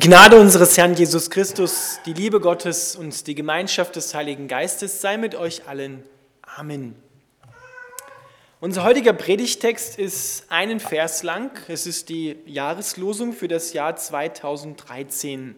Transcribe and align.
Die 0.00 0.08
Gnade 0.08 0.40
unseres 0.40 0.78
Herrn 0.78 0.94
Jesus 0.94 1.28
Christus, 1.28 2.00
die 2.06 2.14
Liebe 2.14 2.40
Gottes 2.40 2.96
und 2.96 3.26
die 3.26 3.34
Gemeinschaft 3.34 3.96
des 3.96 4.14
Heiligen 4.14 4.48
Geistes 4.48 5.02
sei 5.02 5.18
mit 5.18 5.34
euch 5.34 5.68
allen. 5.68 6.04
Amen. 6.40 6.94
Unser 8.60 8.82
heutiger 8.84 9.12
Predigtext 9.12 9.98
ist 9.98 10.50
einen 10.50 10.80
Vers 10.80 11.22
lang. 11.22 11.50
Es 11.68 11.86
ist 11.86 12.08
die 12.08 12.38
Jahreslosung 12.46 13.34
für 13.34 13.46
das 13.46 13.74
Jahr 13.74 13.94
2013, 13.94 15.54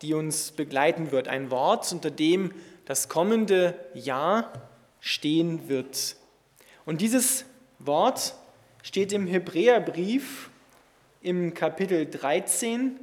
die 0.00 0.14
uns 0.14 0.52
begleiten 0.52 1.10
wird. 1.10 1.26
Ein 1.26 1.50
Wort, 1.50 1.90
unter 1.90 2.12
dem 2.12 2.52
das 2.84 3.08
kommende 3.08 3.74
Jahr 3.94 4.52
stehen 5.00 5.68
wird. 5.68 6.14
Und 6.84 7.00
dieses 7.00 7.46
Wort 7.80 8.34
steht 8.84 9.12
im 9.12 9.26
Hebräerbrief 9.26 10.50
im 11.20 11.52
Kapitel 11.52 12.08
13, 12.08 13.00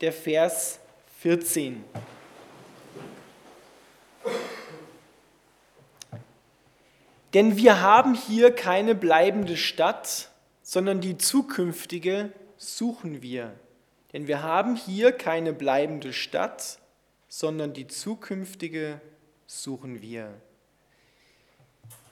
der 0.00 0.12
Vers 0.12 0.78
14. 1.20 1.84
Denn 7.34 7.56
wir 7.56 7.80
haben 7.80 8.14
hier 8.14 8.50
keine 8.50 8.94
bleibende 8.94 9.56
Stadt, 9.56 10.30
sondern 10.62 11.00
die 11.00 11.16
zukünftige 11.18 12.32
suchen 12.56 13.22
wir. 13.22 13.52
Denn 14.12 14.26
wir 14.26 14.42
haben 14.42 14.74
hier 14.74 15.12
keine 15.12 15.52
bleibende 15.52 16.12
Stadt, 16.12 16.78
sondern 17.28 17.72
die 17.72 17.86
zukünftige 17.86 19.00
suchen 19.46 20.02
wir. 20.02 20.34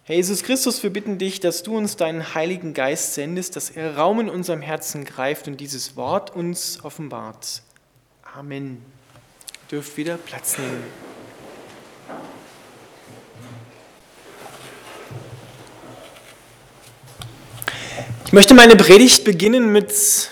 Herr 0.05 0.17
Jesus 0.17 0.43
Christus, 0.43 0.83
wir 0.83 0.91
bitten 0.91 1.19
dich, 1.19 1.41
dass 1.41 1.62
du 1.62 1.77
uns 1.77 1.97
deinen 1.97 2.34
Heiligen 2.34 2.73
Geist 2.73 3.15
sendest, 3.15 3.57
dass 3.57 3.69
er 3.69 3.97
Raum 3.97 4.21
in 4.21 4.31
unserem 4.31 4.62
Herzen 4.62 5.05
greift 5.05 5.49
und 5.49 5.59
dieses 5.61 5.97
Wort 5.97 6.34
uns 6.34 6.83
offenbart. 6.84 7.62
Amen. 8.34 8.83
Ihr 9.51 9.79
dürft 9.79 9.97
wieder 9.97 10.19
Platz 10.19 10.59
nehmen. 10.59 10.84
Ich 18.27 18.33
möchte 18.33 18.53
meine 18.53 18.77
Predigt 18.77 19.25
beginnen 19.25 19.73
mit 19.73 20.31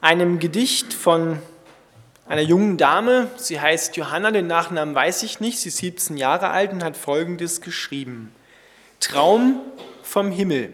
einem 0.00 0.38
Gedicht 0.38 0.94
von 0.94 1.38
einer 2.26 2.40
jungen 2.40 2.78
Dame. 2.78 3.30
Sie 3.36 3.60
heißt 3.60 3.96
Johanna, 3.96 4.30
den 4.30 4.46
Nachnamen 4.46 4.94
weiß 4.94 5.22
ich 5.22 5.38
nicht. 5.38 5.58
Sie 5.60 5.68
ist 5.68 5.76
17 5.76 6.16
Jahre 6.16 6.48
alt 6.48 6.72
und 6.72 6.82
hat 6.82 6.96
Folgendes 6.96 7.60
geschrieben. 7.60 8.34
Traum 9.00 9.60
vom 10.02 10.32
Himmel. 10.32 10.72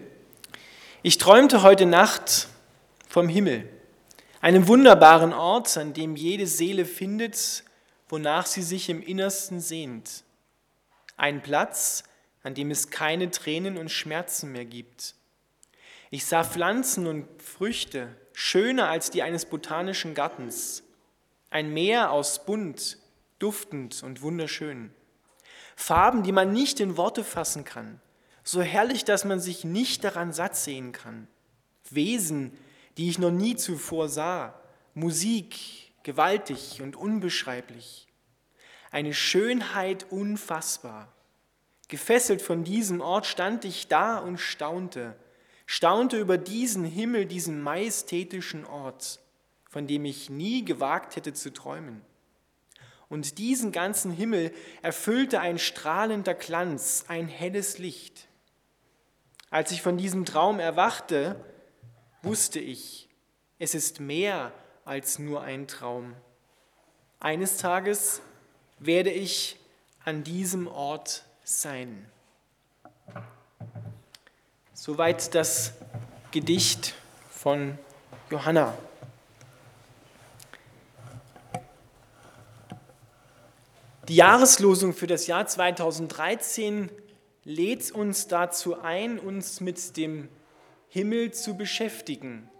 Ich 1.02 1.18
träumte 1.18 1.62
heute 1.62 1.84
Nacht 1.84 2.46
vom 3.08 3.28
Himmel 3.28 3.68
einem 4.42 4.66
wunderbaren 4.66 5.32
Ort, 5.32 5.74
an 5.78 5.94
dem 5.94 6.16
jede 6.16 6.46
Seele 6.46 6.84
findet, 6.84 7.64
wonach 8.08 8.44
sie 8.44 8.62
sich 8.62 8.90
im 8.90 9.00
Innersten 9.00 9.60
sehnt. 9.60 10.24
Ein 11.16 11.42
Platz, 11.42 12.02
an 12.42 12.54
dem 12.54 12.72
es 12.72 12.90
keine 12.90 13.30
Tränen 13.30 13.78
und 13.78 13.90
Schmerzen 13.90 14.50
mehr 14.52 14.64
gibt. 14.64 15.14
Ich 16.10 16.26
sah 16.26 16.42
Pflanzen 16.42 17.06
und 17.06 17.26
Früchte, 17.40 18.08
schöner 18.32 18.88
als 18.88 19.10
die 19.10 19.22
eines 19.22 19.46
botanischen 19.46 20.12
Gartens. 20.12 20.82
Ein 21.48 21.72
Meer 21.72 22.10
aus 22.10 22.44
bunt, 22.44 22.98
duftend 23.38 24.02
und 24.02 24.22
wunderschön. 24.22 24.90
Farben, 25.76 26.24
die 26.24 26.32
man 26.32 26.52
nicht 26.52 26.80
in 26.80 26.96
Worte 26.96 27.22
fassen 27.22 27.64
kann, 27.64 28.00
so 28.42 28.60
herrlich, 28.60 29.04
dass 29.04 29.24
man 29.24 29.38
sich 29.38 29.62
nicht 29.62 30.02
daran 30.02 30.32
satt 30.32 30.56
sehen 30.56 30.90
kann. 30.90 31.28
Wesen, 31.90 32.58
die 32.96 33.08
ich 33.08 33.18
noch 33.18 33.30
nie 33.30 33.56
zuvor 33.56 34.08
sah. 34.08 34.60
Musik, 34.94 35.92
gewaltig 36.02 36.82
und 36.82 36.96
unbeschreiblich. 36.96 38.06
Eine 38.90 39.14
Schönheit 39.14 40.06
unfassbar. 40.10 41.12
Gefesselt 41.88 42.42
von 42.42 42.64
diesem 42.64 43.00
Ort 43.00 43.26
stand 43.26 43.64
ich 43.64 43.88
da 43.88 44.18
und 44.18 44.38
staunte, 44.38 45.16
staunte 45.66 46.18
über 46.18 46.38
diesen 46.38 46.84
Himmel, 46.84 47.26
diesen 47.26 47.62
majestätischen 47.62 48.64
Ort, 48.64 49.20
von 49.68 49.86
dem 49.86 50.04
ich 50.04 50.30
nie 50.30 50.64
gewagt 50.64 51.16
hätte 51.16 51.32
zu 51.32 51.52
träumen. 51.52 52.02
Und 53.08 53.36
diesen 53.36 53.72
ganzen 53.72 54.10
Himmel 54.10 54.52
erfüllte 54.80 55.40
ein 55.40 55.58
strahlender 55.58 56.32
Glanz, 56.32 57.04
ein 57.08 57.28
helles 57.28 57.76
Licht. 57.76 58.26
Als 59.50 59.70
ich 59.70 59.82
von 59.82 59.98
diesem 59.98 60.24
Traum 60.24 60.58
erwachte, 60.60 61.44
wusste 62.22 62.60
ich, 62.60 63.08
es 63.58 63.74
ist 63.74 64.00
mehr 64.00 64.52
als 64.84 65.18
nur 65.18 65.42
ein 65.42 65.68
Traum. 65.68 66.14
Eines 67.20 67.58
Tages 67.58 68.22
werde 68.78 69.10
ich 69.10 69.56
an 70.04 70.24
diesem 70.24 70.66
Ort 70.66 71.24
sein. 71.44 72.06
Soweit 74.74 75.34
das 75.34 75.74
Gedicht 76.32 76.94
von 77.30 77.78
Johanna. 78.30 78.76
Die 84.08 84.16
Jahreslosung 84.16 84.92
für 84.92 85.06
das 85.06 85.26
Jahr 85.26 85.46
2013 85.46 86.90
lädt 87.44 87.92
uns 87.92 88.26
dazu 88.26 88.80
ein, 88.80 89.18
uns 89.18 89.60
mit 89.60 89.96
dem 89.96 90.28
Himmel 90.92 91.32
zu 91.32 91.56
beschäftigen. 91.56 92.50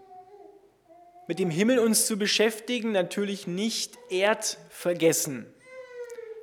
Mit 1.27 1.37
dem 1.37 1.51
Himmel 1.51 1.77
uns 1.77 2.07
zu 2.07 2.17
beschäftigen, 2.17 2.91
natürlich 2.91 3.45
nicht 3.45 3.95
erdvergessen, 4.09 5.45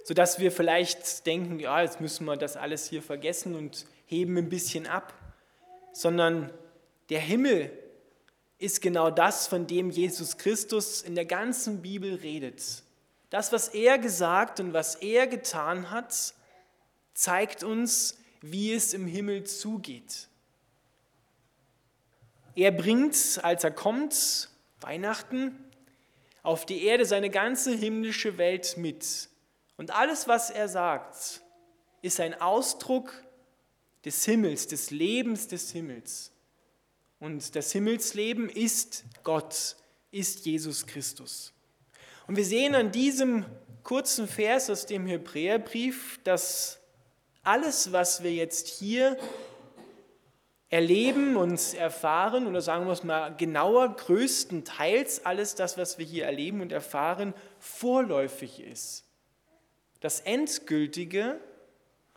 sodass 0.05 0.39
wir 0.39 0.53
vielleicht 0.53 1.27
denken, 1.27 1.59
ja, 1.59 1.83
jetzt 1.83 2.01
müssen 2.01 2.27
wir 2.27 2.37
das 2.37 2.57
alles 2.57 2.89
hier 2.89 3.03
vergessen 3.03 3.57
und 3.57 3.87
heben 4.07 4.39
ein 4.39 4.49
bisschen 4.49 4.87
ab, 4.87 5.13
sondern 5.93 6.53
der 7.09 7.19
Himmel 7.19 7.77
ist 8.59 8.83
genau 8.83 9.11
das, 9.11 9.49
von 9.49 9.67
dem 9.67 9.91
Jesus 9.91 10.39
Christus 10.39 11.03
in 11.03 11.17
der 11.17 11.27
ganzen 11.27 11.83
Bibel 11.83 12.15
redet. 12.15 12.85
Das, 13.31 13.51
was 13.51 13.67
er 13.67 13.99
gesagt 13.99 14.61
und 14.61 14.73
was 14.73 14.95
er 14.95 15.27
getan 15.27 15.91
hat, 15.91 16.35
zeigt 17.15 17.65
uns, 17.65 18.17
wie 18.43 18.73
es 18.73 18.95
im 18.95 19.09
Himmel 19.09 19.43
zugeht. 19.43 20.30
Er 22.61 22.73
bringt, 22.73 23.41
als 23.43 23.65
er 23.65 23.71
kommt, 23.71 24.51
Weihnachten, 24.83 25.57
auf 26.43 26.67
die 26.67 26.85
Erde 26.85 27.07
seine 27.07 27.31
ganze 27.31 27.73
himmlische 27.75 28.37
Welt 28.37 28.77
mit. 28.77 29.31
Und 29.79 29.93
alles, 29.93 30.29
was 30.29 30.51
er 30.51 30.69
sagt, 30.69 31.41
ist 32.03 32.21
ein 32.21 32.39
Ausdruck 32.39 33.15
des 34.05 34.27
Himmels, 34.27 34.67
des 34.67 34.91
Lebens 34.91 35.49
des 35.49 35.73
Himmels. 35.73 36.33
Und 37.19 37.57
das 37.57 37.73
Himmelsleben 37.73 38.51
ist 38.51 39.05
Gott, 39.25 39.77
ist 40.11 40.45
Jesus 40.45 40.87
Christus. 40.87 41.55
Und 42.27 42.37
wir 42.37 42.45
sehen 42.45 42.75
an 42.75 42.93
diesem 42.93 43.47
kurzen 43.85 44.29
Vers 44.29 44.69
aus 44.69 44.85
dem 44.85 45.07
Hebräerbrief, 45.07 46.21
dass 46.25 46.79
alles, 47.43 47.91
was 47.93 48.23
wir 48.23 48.35
jetzt 48.35 48.69
hier 48.69 49.17
erleben 50.71 51.37
und 51.37 51.75
erfahren, 51.75 52.47
oder 52.47 52.61
sagen 52.61 52.87
wir 52.87 52.93
es 52.93 53.03
mal 53.03 53.35
genauer, 53.37 53.97
größtenteils 53.97 55.27
alles 55.27 55.57
das, 55.57 55.77
was 55.77 55.99
wir 55.99 56.07
hier 56.07 56.25
erleben 56.25 56.61
und 56.61 56.71
erfahren, 56.71 57.35
vorläufig 57.59 58.63
ist. 58.63 59.05
Das 60.01 60.21
Endgültige, 60.21 61.39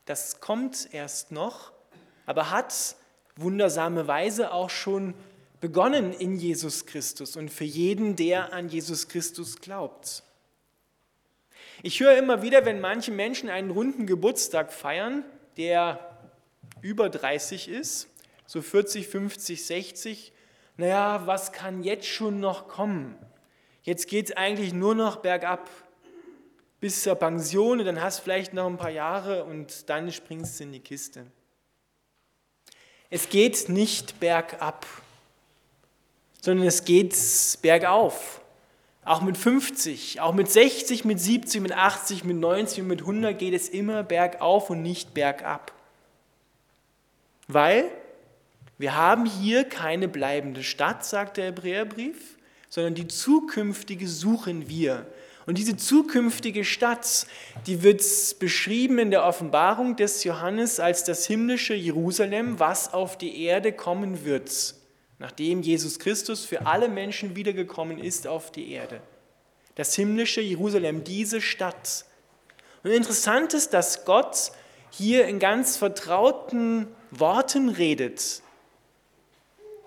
das 0.06 0.40
kommt 0.40 0.94
erst 0.94 1.32
noch, 1.32 1.72
aber 2.28 2.52
hat 2.52 2.96
wundersame 3.36 4.08
Weise 4.08 4.54
auch 4.54 4.70
schon 4.70 5.16
begonnen 5.60 6.14
in 6.14 6.38
Jesus 6.38 6.86
Christus 6.86 7.36
und 7.36 7.50
für 7.50 7.64
jeden, 7.64 8.16
der 8.16 8.54
an 8.54 8.70
Jesus 8.70 9.08
Christus 9.08 9.62
glaubt. 9.62 10.22
Ich 11.82 12.00
höre 12.00 12.18
immer 12.18 12.44
wieder, 12.44 12.66
wenn 12.66 12.80
manche 12.80 13.12
Menschen 13.12 13.50
einen 13.50 13.72
runden 13.72 14.06
Geburtstag 14.06 14.72
feiern, 14.72 15.26
der 15.58 16.18
über 16.82 17.10
30 17.10 17.68
ist, 17.68 18.10
so 18.46 18.62
40, 18.62 19.08
50, 19.08 19.66
60, 19.66 20.34
naja, 20.78 21.26
was 21.26 21.52
kann 21.52 21.84
jetzt 21.84 22.08
schon 22.08 22.40
noch 22.40 22.68
kommen? 22.68 23.16
Jetzt 23.84 24.08
geht 24.08 24.30
es 24.30 24.38
eigentlich 24.38 24.74
nur 24.74 24.96
noch 24.96 25.18
bergab 25.18 25.70
bis 26.84 27.02
zur 27.02 27.16
Pension 27.16 27.80
dann 27.86 28.02
hast 28.02 28.20
du 28.20 28.24
vielleicht 28.24 28.54
noch 28.54 28.68
ein 28.68 28.76
paar 28.76 28.90
Jahre 28.90 29.46
und 29.46 29.90
dann 29.90 30.12
springst 30.12 30.60
du 30.60 30.66
in 30.66 30.74
die 30.74 30.82
Kiste. 30.82 31.26
Es 33.10 33.30
geht 33.30 33.70
nicht 33.70 34.20
bergab, 34.20 34.86
sondern 36.42 36.68
es 36.68 36.84
geht 36.84 37.16
bergauf. 37.62 38.42
Auch 39.06 39.22
mit 39.22 39.38
50, 39.38 40.20
auch 40.20 40.34
mit 40.34 40.52
60, 40.52 41.06
mit 41.06 41.22
70, 41.22 41.62
mit 41.62 41.72
80, 41.72 42.26
mit 42.26 42.36
90 42.36 42.82
und 42.82 42.88
mit 42.88 43.00
100 43.00 43.40
geht 43.40 43.54
es 43.54 43.70
immer 43.70 44.04
bergauf 44.04 44.70
und 44.70 44.82
nicht 44.82 45.14
bergab. 45.14 45.72
Weil 47.48 47.90
wir 48.78 48.96
haben 48.96 49.26
hier 49.26 49.64
keine 49.64 50.08
bleibende 50.08 50.64
Stadt, 50.64 51.06
sagt 51.06 51.38
der 51.38 51.46
Hebräerbrief, 51.46 52.38
sondern 52.70 52.96
die 52.96 53.08
zukünftige 53.08 54.08
suchen 54.08 54.68
wir. 54.68 55.06
Und 55.46 55.58
diese 55.58 55.76
zukünftige 55.76 56.64
Stadt, 56.64 57.28
die 57.68 57.84
wird 57.84 58.02
beschrieben 58.40 58.98
in 58.98 59.12
der 59.12 59.26
Offenbarung 59.26 59.96
des 59.96 60.24
Johannes 60.24 60.80
als 60.80 61.04
das 61.04 61.26
himmlische 61.26 61.74
Jerusalem, 61.74 62.60
was 62.60 62.94
auf 62.94 63.18
die 63.18 63.44
Erde 63.44 63.74
kommen 63.74 64.24
wird, 64.26 64.76
nachdem 65.20 65.62
Jesus 65.62 66.00
Christus 66.00 66.46
für 66.46 66.66
alle 66.66 66.88
Menschen 66.88 67.36
wiedergekommen 67.36 68.00
ist 68.00 68.26
auf 68.26 68.52
die 68.52 68.72
Erde. 68.72 69.02
Das 69.76 69.96
himmlische 69.96 70.42
Jerusalem, 70.42 71.04
diese 71.04 71.42
Stadt. 71.42 72.06
Und 72.84 72.92
interessant 72.92 73.54
ist, 73.54 73.74
dass 73.74 74.06
Gott 74.06 74.52
hier 74.92 75.26
in 75.26 75.40
ganz 75.40 75.78
vertrauten 75.78 76.88
Worten 77.12 77.70
redet. 77.70 78.43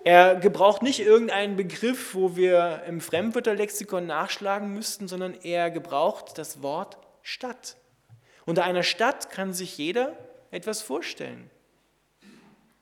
Er 0.07 0.37
gebraucht 0.37 0.83
nicht 0.83 1.01
irgendeinen 1.01 1.57
Begriff, 1.57 2.15
wo 2.15 2.37
wir 2.37 2.83
im 2.87 3.01
Fremdwörterlexikon 3.01 4.07
nachschlagen 4.07 4.73
müssten, 4.73 5.09
sondern 5.09 5.33
er 5.33 5.69
gebraucht 5.69 6.37
das 6.37 6.61
Wort 6.61 6.97
Stadt. 7.23 7.75
Unter 8.45 8.63
einer 8.63 8.83
Stadt 8.83 9.29
kann 9.31 9.53
sich 9.53 9.77
jeder 9.77 10.15
etwas 10.49 10.81
vorstellen. 10.81 11.49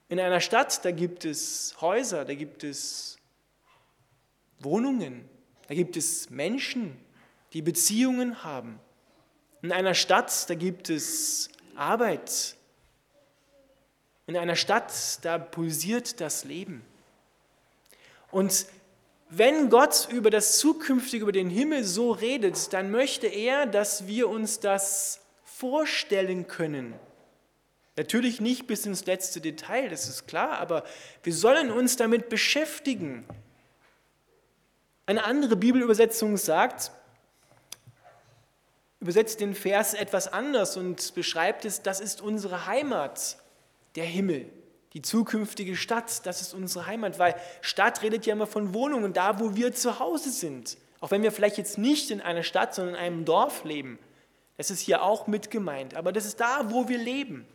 In 0.07 0.19
einer 0.19 0.39
Stadt, 0.39 0.85
da 0.85 0.91
gibt 0.91 1.25
es 1.25 1.75
Häuser, 1.81 2.25
da 2.25 2.35
gibt 2.35 2.63
es 2.63 3.17
Wohnungen, 4.59 5.27
da 5.67 5.73
gibt 5.73 5.97
es 5.97 6.29
Menschen, 6.29 6.95
die 7.53 7.63
Beziehungen 7.63 8.43
haben. 8.43 8.79
In 9.63 9.71
einer 9.71 9.95
Stadt, 9.95 10.47
da 10.47 10.53
gibt 10.53 10.91
es 10.91 11.49
Arbeit. 11.75 12.55
In 14.27 14.37
einer 14.37 14.55
Stadt, 14.55 15.25
da 15.25 15.39
pulsiert 15.39 16.21
das 16.21 16.43
Leben. 16.43 16.85
Und 18.31 18.65
wenn 19.29 19.69
Gott 19.69 20.07
über 20.11 20.29
das 20.29 20.59
Zukünftige, 20.59 21.23
über 21.23 21.31
den 21.31 21.49
Himmel 21.49 21.83
so 21.83 22.11
redet, 22.11 22.73
dann 22.73 22.91
möchte 22.91 23.27
er, 23.27 23.65
dass 23.65 24.07
wir 24.07 24.29
uns 24.29 24.59
das 24.59 25.21
vorstellen 25.43 26.47
können. 26.47 26.93
Natürlich 27.97 28.41
nicht 28.41 28.67
bis 28.67 28.85
ins 28.85 29.05
letzte 29.05 29.39
Detail, 29.39 29.89
das 29.89 30.09
ist 30.09 30.27
klar, 30.27 30.59
aber 30.59 30.83
wir 31.23 31.33
sollen 31.33 31.71
uns 31.71 31.95
damit 31.95 32.29
beschäftigen. 32.29 33.25
Eine 35.05 35.23
andere 35.23 35.55
Bibelübersetzung 35.55 36.35
sagt, 36.35 36.91
übersetzt 38.99 39.39
den 39.39 39.55
Vers 39.55 39.93
etwas 39.93 40.27
anders 40.27 40.77
und 40.77 41.13
beschreibt 41.15 41.63
es, 41.63 41.81
das 41.81 41.99
ist 41.99 42.21
unsere 42.21 42.65
Heimat, 42.65 43.37
der 43.95 44.05
Himmel. 44.05 44.49
Die 44.95 45.01
zukünftige 45.01 45.75
Stadt, 45.75 46.25
das 46.25 46.39
ist 46.39 46.53
unsere 46.53 46.87
Heimat, 46.87 47.19
weil 47.19 47.35
Stadt 47.59 48.01
redet 48.01 48.25
ja 48.25 48.33
immer 48.33 48.47
von 48.47 48.73
Wohnungen, 48.73 49.11
da 49.11 49.41
wo 49.41 49.53
wir 49.53 49.73
zu 49.73 49.99
Hause 49.99 50.31
sind. 50.31 50.77
Auch 51.01 51.11
wenn 51.11 51.21
wir 51.21 51.33
vielleicht 51.33 51.57
jetzt 51.57 51.77
nicht 51.77 52.11
in 52.11 52.21
einer 52.21 52.43
Stadt, 52.43 52.73
sondern 52.73 52.95
in 52.95 53.01
einem 53.01 53.25
Dorf 53.25 53.65
leben. 53.65 53.99
Das 54.55 54.71
ist 54.71 54.79
hier 54.79 55.03
auch 55.03 55.27
mit 55.27 55.51
gemeint. 55.51 55.95
Aber 55.95 56.13
das 56.13 56.25
ist 56.25 56.39
da, 56.39 56.71
wo 56.71 56.87
wir 56.87 56.97
leben. 56.97 57.45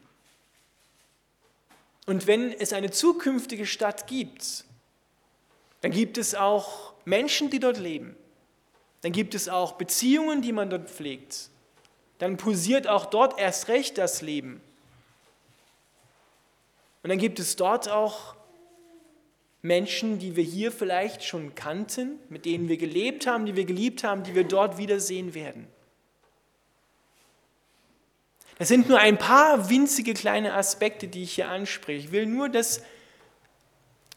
Und 2.05 2.27
wenn 2.27 2.53
es 2.53 2.75
eine 2.75 2.91
zukünftige 2.91 3.65
Stadt 3.65 4.07
gibt, 4.07 4.65
dann 5.81 5.93
gibt 5.93 6.19
es 6.19 6.35
auch 6.35 6.93
Menschen, 7.07 7.49
die 7.49 7.59
dort 7.59 7.79
leben. 7.79 8.17
Dann 9.01 9.13
gibt 9.13 9.35
es 9.35 9.49
auch 9.49 9.73
Beziehungen, 9.73 10.43
die 10.43 10.53
man 10.53 10.69
dort 10.69 10.91
pflegt. 10.91 11.49
Dann 12.19 12.37
pulsiert 12.37 12.87
auch 12.87 13.07
dort 13.07 13.39
erst 13.41 13.69
recht 13.69 13.97
das 13.97 14.21
Leben. 14.21 14.61
Und 17.03 17.11
dann 17.11 17.19
gibt 17.19 17.39
es 17.39 17.57
dort 17.57 17.89
auch 17.89 18.37
Menschen, 19.63 20.19
die 20.19 20.37
wir 20.37 20.45
hier 20.45 20.73
vielleicht 20.73 21.25
schon 21.25 21.55
kannten, 21.55 22.19
mit 22.29 22.45
denen 22.45 22.69
wir 22.69 22.77
gelebt 22.77 23.27
haben, 23.27 23.47
die 23.47 23.57
wir 23.57 23.65
geliebt 23.65 24.05
haben, 24.05 24.23
die 24.23 24.35
wir 24.35 24.45
dort 24.45 24.79
wiedersehen 24.79 25.35
werden. 25.35 25.67
Das 28.59 28.69
sind 28.69 28.89
nur 28.89 28.99
ein 28.99 29.17
paar 29.17 29.71
winzige 29.71 30.13
kleine 30.13 30.55
Aspekte, 30.55 31.09
die 31.09 31.23
ich 31.23 31.33
hier 31.33 31.49
anspreche. 31.49 32.07
Ich 32.07 32.13
will 32.13 32.27
nur, 32.27 32.49
dass 32.49 32.83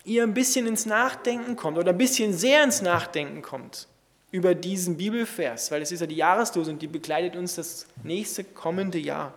ihr 0.04 0.24
ein 0.24 0.34
bisschen 0.34 0.68
ins 0.68 0.86
Nachdenken 0.86 1.56
kommt 1.56 1.78
oder 1.78 1.92
ein 1.92 1.98
bisschen 1.98 2.34
sehr 2.34 2.64
ins 2.64 2.82
Nachdenken 2.82 3.42
kommt 3.42 3.88
über 4.32 4.56
diesen 4.56 4.98
Bibelvers, 4.98 5.72
weil 5.72 5.82
es 5.82 5.92
ist 5.92 6.02
ja 6.02 6.08
die 6.08 6.16
Jahreslose 6.16 6.72
und 6.72 6.82
die 6.82 6.88
begleitet 6.88 7.36
uns 7.36 7.56
das 7.56 7.88
nächste 8.04 8.44
kommende 8.44 8.98
Jahr. 8.98 9.34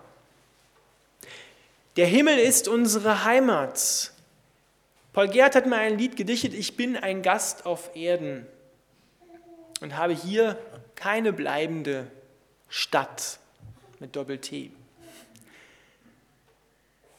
Der 1.97 2.07
Himmel 2.07 2.39
ist 2.39 2.69
unsere 2.69 3.25
Heimat. 3.25 4.13
Paul 5.15 5.29
Gerd 5.29 5.55
hat 5.55 5.67
mal 5.67 5.79
ein 5.79 5.97
Lied 5.97 6.17
gedichtet, 6.17 6.53
ich 6.53 6.77
bin 6.77 6.95
ein 6.95 7.23
Gast 7.23 7.65
auf 7.65 7.97
Erden 7.97 8.47
und 9.81 9.97
habe 9.97 10.13
hier 10.13 10.59
keine 10.95 11.33
bleibende 11.33 12.11
Stadt 12.69 13.39
mit 13.99 14.15
Doppel-T. 14.15 14.73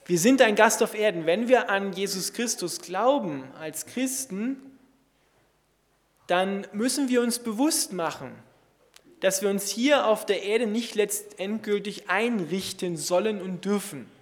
Wir 0.06 0.20
sind 0.20 0.44
ein 0.44 0.56
Gast 0.56 0.84
auf 0.84 0.94
Erden. 0.94 1.26
Wenn 1.26 1.48
wir 1.48 1.72
an 1.72 1.92
Jesus 1.92 2.34
Christus 2.34 2.80
glauben 2.80 3.46
als 3.60 3.88
Christen, 3.88 4.58
dann 6.28 6.68
müssen 6.72 7.10
wir 7.10 7.22
uns 7.24 7.40
bewusst 7.40 7.94
machen, 7.94 8.32
dass 9.22 9.42
wir 9.42 9.50
uns 9.50 9.70
hier 9.70 10.06
auf 10.06 10.24
der 10.26 10.44
Erde 10.44 10.68
nicht 10.68 10.94
letztendgültig 10.94 12.10
einrichten 12.10 12.96
sollen 12.96 13.42
und 13.42 13.66
dürfen. 13.66 14.17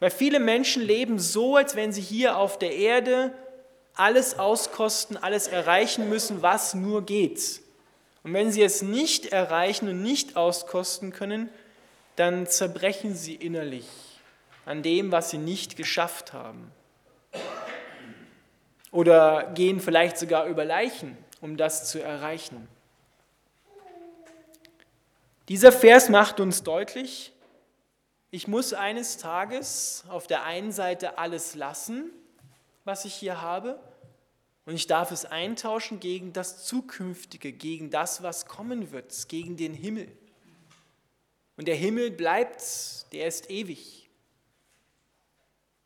Weil 0.00 0.10
viele 0.10 0.40
Menschen 0.40 0.82
leben 0.82 1.18
so, 1.18 1.56
als 1.56 1.74
wenn 1.74 1.92
sie 1.92 2.02
hier 2.02 2.36
auf 2.36 2.58
der 2.58 2.74
Erde 2.74 3.32
alles 3.94 4.38
auskosten, 4.38 5.16
alles 5.16 5.48
erreichen 5.48 6.08
müssen, 6.08 6.42
was 6.42 6.74
nur 6.74 7.04
geht. 7.06 7.60
Und 8.22 8.34
wenn 8.34 8.52
sie 8.52 8.62
es 8.62 8.82
nicht 8.82 9.26
erreichen 9.26 9.88
und 9.88 10.02
nicht 10.02 10.36
auskosten 10.36 11.12
können, 11.12 11.48
dann 12.16 12.46
zerbrechen 12.46 13.14
sie 13.14 13.34
innerlich 13.34 13.86
an 14.64 14.82
dem, 14.82 15.12
was 15.12 15.30
sie 15.30 15.38
nicht 15.38 15.76
geschafft 15.76 16.32
haben. 16.32 16.72
Oder 18.90 19.52
gehen 19.54 19.80
vielleicht 19.80 20.18
sogar 20.18 20.46
über 20.46 20.64
Leichen, 20.64 21.16
um 21.40 21.56
das 21.56 21.88
zu 21.88 22.02
erreichen. 22.02 22.66
Dieser 25.48 25.70
Vers 25.70 26.08
macht 26.08 26.40
uns 26.40 26.64
deutlich, 26.64 27.32
ich 28.36 28.46
muss 28.46 28.74
eines 28.74 29.16
Tages 29.16 30.04
auf 30.10 30.26
der 30.26 30.42
einen 30.42 30.70
Seite 30.70 31.16
alles 31.16 31.54
lassen, 31.54 32.10
was 32.84 33.06
ich 33.06 33.14
hier 33.14 33.40
habe, 33.40 33.80
und 34.66 34.74
ich 34.74 34.86
darf 34.86 35.10
es 35.10 35.24
eintauschen 35.24 36.00
gegen 36.00 36.34
das 36.34 36.66
Zukünftige, 36.66 37.50
gegen 37.50 37.88
das, 37.88 38.22
was 38.22 38.44
kommen 38.44 38.92
wird, 38.92 39.30
gegen 39.30 39.56
den 39.56 39.72
Himmel. 39.72 40.14
Und 41.56 41.66
der 41.66 41.76
Himmel 41.76 42.10
bleibt, 42.10 43.10
der 43.14 43.26
ist 43.26 43.48
ewig. 43.48 44.10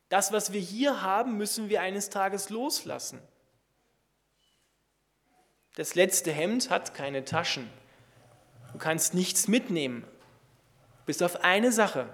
Das, 0.08 0.32
was 0.32 0.52
wir 0.52 0.60
hier 0.60 1.02
haben, 1.02 1.36
müssen 1.36 1.68
wir 1.68 1.82
eines 1.82 2.10
Tages 2.10 2.50
loslassen. 2.50 3.20
Das 5.76 5.94
letzte 5.94 6.32
Hemd 6.32 6.68
hat 6.68 6.94
keine 6.94 7.24
Taschen. 7.24 7.70
Du 8.72 8.78
kannst 8.78 9.14
nichts 9.14 9.46
mitnehmen, 9.46 10.04
bis 11.06 11.22
auf 11.22 11.44
eine 11.44 11.70
Sache. 11.70 12.08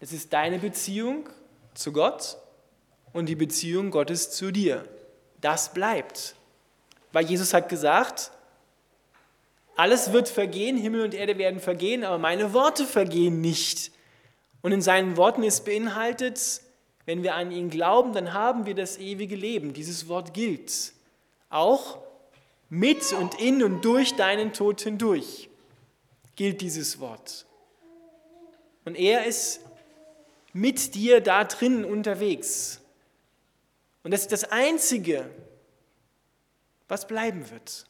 Es 0.00 0.12
ist 0.12 0.32
deine 0.32 0.58
Beziehung 0.58 1.28
zu 1.74 1.92
Gott 1.92 2.38
und 3.12 3.26
die 3.26 3.36
Beziehung 3.36 3.90
Gottes 3.90 4.30
zu 4.30 4.50
dir. 4.50 4.84
Das 5.42 5.74
bleibt. 5.74 6.34
Weil 7.12 7.26
Jesus 7.26 7.52
hat 7.52 7.68
gesagt, 7.68 8.30
alles 9.76 10.12
wird 10.12 10.28
vergehen, 10.28 10.76
Himmel 10.76 11.02
und 11.02 11.14
Erde 11.14 11.36
werden 11.38 11.60
vergehen, 11.60 12.04
aber 12.04 12.18
meine 12.18 12.52
Worte 12.54 12.86
vergehen 12.86 13.40
nicht. 13.40 13.92
Und 14.62 14.72
in 14.72 14.82
seinen 14.82 15.16
Worten 15.16 15.42
ist 15.42 15.64
beinhaltet, 15.64 16.62
wenn 17.04 17.22
wir 17.22 17.34
an 17.34 17.50
ihn 17.50 17.70
glauben, 17.70 18.12
dann 18.12 18.32
haben 18.32 18.66
wir 18.66 18.74
das 18.74 18.98
ewige 18.98 19.36
Leben. 19.36 19.72
Dieses 19.72 20.08
Wort 20.08 20.32
gilt. 20.32 20.92
Auch 21.48 21.98
mit 22.68 23.12
und 23.12 23.40
in 23.40 23.62
und 23.62 23.84
durch 23.84 24.14
deinen 24.16 24.52
Tod 24.52 24.80
hindurch 24.80 25.50
gilt 26.36 26.60
dieses 26.60 27.00
Wort. 27.00 27.46
Und 28.84 28.94
er 28.96 29.26
ist 29.26 29.60
mit 30.52 30.94
dir 30.94 31.20
da 31.20 31.44
drin 31.44 31.84
unterwegs. 31.84 32.80
Und 34.02 34.12
das 34.12 34.22
ist 34.22 34.32
das 34.32 34.44
Einzige, 34.44 35.30
was 36.88 37.06
bleiben 37.06 37.50
wird. 37.50 37.86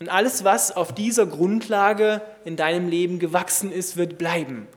Und 0.00 0.08
alles, 0.08 0.44
was 0.44 0.70
auf 0.70 0.94
dieser 0.94 1.26
Grundlage 1.26 2.22
in 2.44 2.56
deinem 2.56 2.88
Leben 2.88 3.18
gewachsen 3.18 3.72
ist, 3.72 3.96
wird 3.96 4.16
bleiben. 4.16 4.68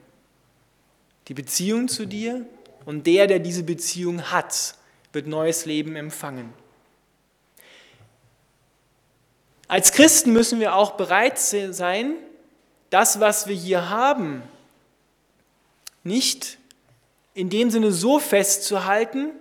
Die 1.27 1.33
Beziehung 1.33 1.87
zu 1.87 2.05
dir 2.05 2.45
und 2.85 3.05
der, 3.05 3.27
der 3.27 3.39
diese 3.39 3.63
Beziehung 3.63 4.31
hat, 4.31 4.75
wird 5.13 5.27
neues 5.27 5.65
Leben 5.65 5.95
empfangen. 5.95 6.53
Als 9.67 9.91
Christen 9.91 10.33
müssen 10.33 10.59
wir 10.59 10.75
auch 10.75 10.91
bereit 10.91 11.39
sein, 11.39 12.15
das, 12.89 13.19
was 13.19 13.47
wir 13.47 13.55
hier 13.55 13.89
haben, 13.89 14.43
nicht 16.03 16.57
in 17.33 17.49
dem 17.49 17.69
Sinne 17.69 17.91
so 17.91 18.19
festzuhalten, 18.19 19.31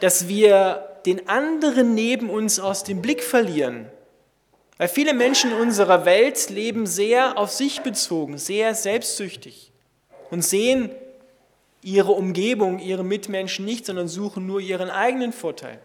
dass 0.00 0.28
wir 0.28 0.88
den 1.06 1.28
anderen 1.28 1.94
neben 1.94 2.30
uns 2.30 2.60
aus 2.60 2.84
dem 2.84 3.02
Blick 3.02 3.22
verlieren. 3.22 3.86
Weil 4.78 4.88
viele 4.88 5.14
Menschen 5.14 5.52
in 5.52 5.58
unserer 5.58 6.04
Welt 6.04 6.50
leben 6.50 6.86
sehr 6.86 7.38
auf 7.38 7.50
sich 7.50 7.82
bezogen, 7.82 8.38
sehr 8.38 8.74
selbstsüchtig 8.74 9.70
und 10.30 10.42
sehen 10.42 10.90
ihre 11.82 12.12
Umgebung, 12.12 12.78
ihre 12.78 13.04
Mitmenschen 13.04 13.64
nicht, 13.64 13.86
sondern 13.86 14.08
suchen 14.08 14.46
nur 14.46 14.60
ihren 14.60 14.90
eigenen 14.90 15.32
Vorteil. 15.32 15.78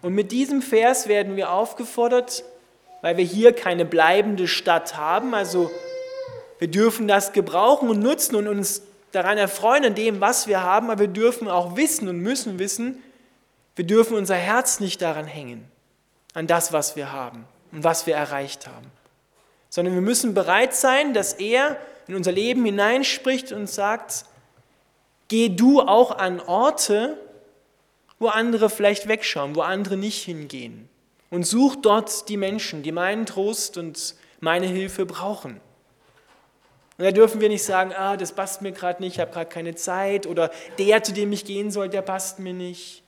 Und 0.00 0.14
mit 0.14 0.32
diesem 0.32 0.62
Vers 0.62 1.08
werden 1.08 1.36
wir 1.36 1.50
aufgefordert, 1.52 2.44
weil 3.02 3.16
wir 3.16 3.24
hier 3.24 3.52
keine 3.52 3.84
bleibende 3.84 4.48
Stadt 4.48 4.96
haben, 4.96 5.34
also 5.34 5.70
wir 6.58 6.68
dürfen 6.68 7.08
das 7.08 7.32
gebrauchen 7.32 7.88
und 7.88 8.00
nutzen 8.00 8.36
und 8.36 8.46
uns 8.46 8.82
daran 9.12 9.38
erfreuen 9.38 9.84
an 9.84 9.94
dem, 9.94 10.20
was 10.20 10.46
wir 10.46 10.62
haben, 10.62 10.90
aber 10.90 11.00
wir 11.00 11.08
dürfen 11.08 11.48
auch 11.48 11.76
wissen 11.76 12.08
und 12.08 12.18
müssen 12.18 12.58
wissen, 12.58 13.02
wir 13.76 13.86
dürfen 13.86 14.16
unser 14.16 14.34
Herz 14.34 14.80
nicht 14.80 15.00
daran 15.00 15.26
hängen, 15.26 15.70
an 16.34 16.46
das, 16.46 16.72
was 16.72 16.96
wir 16.96 17.12
haben 17.12 17.44
und 17.70 17.84
was 17.84 18.06
wir 18.06 18.14
erreicht 18.14 18.66
haben, 18.66 18.86
sondern 19.68 19.94
wir 19.94 20.02
müssen 20.02 20.34
bereit 20.34 20.74
sein, 20.74 21.14
dass 21.14 21.34
er 21.34 21.76
in 22.08 22.14
unser 22.14 22.32
Leben 22.32 22.64
hineinspricht 22.64 23.52
und 23.52 23.68
sagt, 23.68 24.24
geh 25.28 25.48
du 25.48 25.80
auch 25.80 26.18
an 26.18 26.40
Orte, 26.40 27.16
wo 28.18 28.28
andere 28.28 28.70
vielleicht 28.70 29.08
wegschauen, 29.08 29.56
wo 29.56 29.62
andere 29.62 29.96
nicht 29.96 30.22
hingehen 30.24 30.88
und 31.30 31.44
such 31.46 31.76
dort 31.76 32.28
die 32.28 32.36
Menschen, 32.36 32.82
die 32.82 32.92
meinen 32.92 33.24
Trost 33.24 33.78
und 33.78 34.14
meine 34.40 34.66
Hilfe 34.66 35.06
brauchen. 35.06 35.60
Und 37.02 37.06
da 37.06 37.10
dürfen 37.10 37.40
wir 37.40 37.48
nicht 37.48 37.64
sagen, 37.64 37.92
ah, 37.92 38.16
das 38.16 38.30
passt 38.30 38.62
mir 38.62 38.70
gerade 38.70 39.02
nicht, 39.02 39.14
ich 39.14 39.20
habe 39.20 39.32
gerade 39.32 39.50
keine 39.50 39.74
Zeit 39.74 40.24
oder 40.24 40.52
der, 40.78 41.02
zu 41.02 41.12
dem 41.12 41.32
ich 41.32 41.44
gehen 41.44 41.72
soll, 41.72 41.88
der 41.88 42.00
passt 42.00 42.38
mir 42.38 42.52
nicht. 42.52 43.02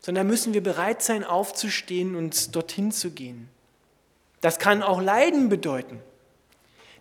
Sondern 0.00 0.28
müssen 0.28 0.54
wir 0.54 0.62
bereit 0.62 1.02
sein, 1.02 1.24
aufzustehen 1.24 2.14
und 2.14 2.54
dorthin 2.54 2.92
zu 2.92 3.10
gehen. 3.10 3.48
Das 4.40 4.60
kann 4.60 4.80
auch 4.80 5.02
Leiden 5.02 5.48
bedeuten. 5.48 5.98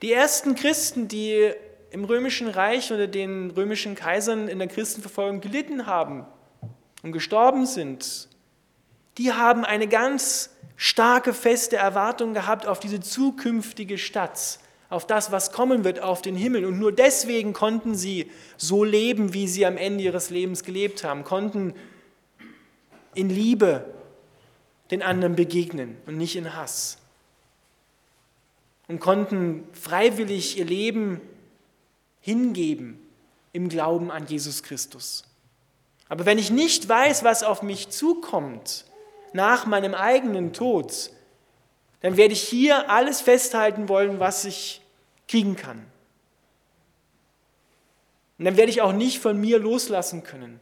Die 0.02 0.12
ersten 0.12 0.56
Christen, 0.56 1.08
die 1.08 1.52
im 1.92 2.04
römischen 2.04 2.48
Reich 2.48 2.92
unter 2.92 3.06
den 3.06 3.52
römischen 3.52 3.94
Kaisern 3.94 4.48
in 4.48 4.58
der 4.58 4.68
Christenverfolgung 4.68 5.42
gelitten 5.42 5.86
haben 5.86 6.26
und 7.04 7.12
gestorben 7.12 7.68
sind, 7.68 8.30
die 9.18 9.34
haben 9.34 9.64
eine 9.66 9.88
ganz 9.88 10.50
starke, 10.76 11.34
feste 11.34 11.78
Erwartung 11.78 12.34
gehabt 12.34 12.68
auf 12.68 12.80
diese 12.80 13.00
zukünftige 13.00 13.98
Stadt, 13.98 14.60
auf 14.90 15.08
das, 15.08 15.32
was 15.32 15.52
kommen 15.52 15.84
wird, 15.84 16.00
auf 16.00 16.22
den 16.22 16.36
Himmel. 16.36 16.66
Und 16.66 16.80
nur 16.80 16.92
deswegen 16.92 17.54
konnten 17.54 17.96
sie 17.96 18.32
so 18.58 18.84
leben, 18.84 19.34
wie 19.34 19.48
sie 19.48 19.66
am 19.66 19.78
Ende 19.78 20.04
ihres 20.04 20.30
Lebens 20.30 20.64
gelebt 20.64 21.04
haben, 21.04 21.24
konnten 21.24 21.74
in 23.14 23.30
Liebe 23.30 23.86
den 24.92 25.02
anderen 25.02 25.36
begegnen 25.36 25.98
und 26.06 26.18
nicht 26.18 26.36
in 26.36 26.54
Hass. 26.56 26.98
Und 28.88 29.00
konnten 29.00 29.68
freiwillig 29.74 30.60
ihr 30.60 30.66
Leben 30.66 31.22
hingeben 32.22 33.00
im 33.54 33.70
Glauben 33.70 34.12
an 34.12 34.28
Jesus 34.28 34.62
Christus. 34.62 35.24
Aber 36.08 36.26
wenn 36.26 36.38
ich 36.38 36.52
nicht 36.52 36.88
weiß, 36.88 37.24
was 37.24 37.42
auf 37.42 37.64
mich 37.64 37.90
zukommt, 37.90 38.86
nach 39.34 39.66
meinem 39.66 39.94
eigenen 39.94 40.54
Tod, 40.54 41.12
dann 42.02 42.18
werde 42.18 42.34
ich 42.34 42.42
hier 42.42 42.90
alles 42.90 43.22
festhalten 43.22 43.90
wollen, 43.90 44.20
was 44.20 44.46
ich 44.46 44.82
kriegen 45.28 45.56
kann. 45.56 45.86
Und 48.38 48.46
dann 48.46 48.58
werde 48.58 48.70
ich 48.70 48.82
auch 48.82 48.94
nicht 48.94 49.20
von 49.20 49.40
mir 49.40 49.60
loslassen 49.60 50.24
können 50.24 50.60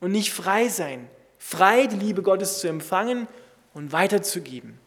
und 0.00 0.12
nicht 0.12 0.32
frei 0.32 0.68
sein, 0.68 1.08
frei 1.38 1.86
die 1.86 1.96
Liebe 1.96 2.22
Gottes 2.22 2.60
zu 2.60 2.68
empfangen 2.68 3.26
und 3.74 3.92
weiterzugeben. 3.92 4.78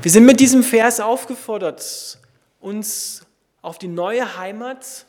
Wir 0.00 0.10
sind 0.10 0.26
mit 0.26 0.38
diesem 0.38 0.62
Vers 0.62 1.00
aufgefordert, 1.00 2.18
uns 2.60 3.23
auf 3.64 3.78
die 3.78 3.88
neue 3.88 4.36
Heimat, 4.36 5.06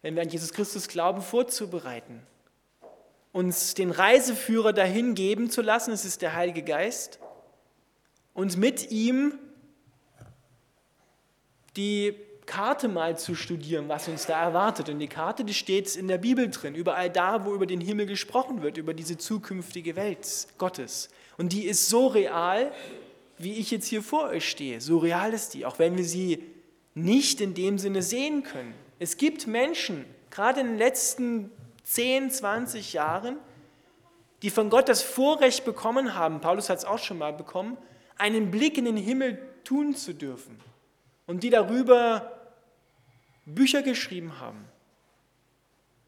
wenn 0.00 0.14
wir 0.14 0.22
an 0.22 0.30
Jesus 0.30 0.52
Christus 0.52 0.88
glauben, 0.88 1.20
vorzubereiten. 1.20 2.22
Uns 3.32 3.74
den 3.74 3.90
Reiseführer 3.90 4.72
dahin 4.72 5.14
geben 5.14 5.50
zu 5.50 5.60
lassen, 5.60 5.92
es 5.92 6.06
ist 6.06 6.22
der 6.22 6.34
Heilige 6.34 6.62
Geist, 6.62 7.20
und 8.32 8.56
mit 8.56 8.90
ihm 8.90 9.38
die 11.76 12.14
Karte 12.46 12.88
mal 12.88 13.18
zu 13.18 13.34
studieren, 13.34 13.88
was 13.88 14.08
uns 14.08 14.24
da 14.24 14.40
erwartet. 14.40 14.88
Und 14.88 14.98
die 14.98 15.06
Karte, 15.06 15.44
die 15.44 15.52
steht 15.52 15.94
in 15.96 16.08
der 16.08 16.18
Bibel 16.18 16.48
drin, 16.48 16.74
überall 16.74 17.10
da, 17.10 17.44
wo 17.44 17.54
über 17.54 17.66
den 17.66 17.82
Himmel 17.82 18.06
gesprochen 18.06 18.62
wird, 18.62 18.78
über 18.78 18.94
diese 18.94 19.18
zukünftige 19.18 19.94
Welt 19.94 20.48
Gottes. 20.56 21.10
Und 21.36 21.52
die 21.52 21.66
ist 21.66 21.90
so 21.90 22.06
real, 22.06 22.72
wie 23.36 23.52
ich 23.52 23.70
jetzt 23.70 23.86
hier 23.86 24.02
vor 24.02 24.28
euch 24.30 24.48
stehe. 24.48 24.80
So 24.80 24.98
real 24.98 25.34
ist 25.34 25.52
die, 25.52 25.66
auch 25.66 25.78
wenn 25.78 25.96
wir 25.96 26.04
sie 26.04 26.42
nicht 27.04 27.40
in 27.40 27.54
dem 27.54 27.78
Sinne 27.78 28.02
sehen 28.02 28.42
können. 28.42 28.74
Es 28.98 29.16
gibt 29.16 29.46
Menschen, 29.46 30.04
gerade 30.30 30.60
in 30.60 30.68
den 30.68 30.78
letzten 30.78 31.50
10, 31.84 32.30
20 32.30 32.92
Jahren, 32.92 33.36
die 34.42 34.50
von 34.50 34.70
Gott 34.70 34.88
das 34.88 35.02
Vorrecht 35.02 35.64
bekommen 35.64 36.14
haben, 36.14 36.40
Paulus 36.40 36.70
hat 36.70 36.78
es 36.78 36.84
auch 36.84 36.98
schon 36.98 37.18
mal 37.18 37.32
bekommen, 37.32 37.76
einen 38.16 38.50
Blick 38.50 38.78
in 38.78 38.84
den 38.84 38.96
Himmel 38.96 39.38
tun 39.64 39.94
zu 39.94 40.14
dürfen 40.14 40.58
und 41.26 41.42
die 41.42 41.50
darüber 41.50 42.40
Bücher 43.44 43.82
geschrieben 43.82 44.40
haben. 44.40 44.64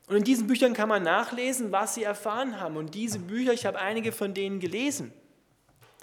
Und 0.09 0.17
in 0.17 0.25
diesen 0.25 0.47
Büchern 0.47 0.75
kann 0.75 0.89
man 0.89 1.03
nachlesen, 1.03 1.73
was 1.73 1.95
sie 1.95 2.03
erfahren 2.03 2.61
haben. 2.61 2.77
Und 2.77 2.95
diese 2.95 3.19
Bücher, 3.19 3.53
ich 3.53 3.65
habe 3.65 3.79
einige 3.79 4.13
von 4.13 4.35
denen 4.35 4.61
gelesen, 4.61 5.13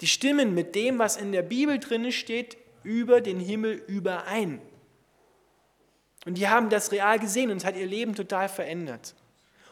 die 0.00 0.06
stimmen 0.06 0.54
mit 0.54 0.74
dem, 0.74 0.98
was 0.98 1.16
in 1.16 1.32
der 1.32 1.42
Bibel 1.42 1.78
drin 1.78 2.10
steht, 2.10 2.56
über 2.82 3.20
den 3.20 3.38
Himmel 3.38 3.82
überein. 3.86 4.60
Und 6.26 6.36
die 6.36 6.48
haben 6.48 6.68
das 6.68 6.92
real 6.92 7.18
gesehen 7.18 7.50
und 7.50 7.58
es 7.58 7.64
hat 7.64 7.76
ihr 7.76 7.86
Leben 7.86 8.14
total 8.14 8.48
verändert. 8.48 9.14